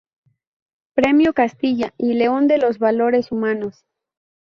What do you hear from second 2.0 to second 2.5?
León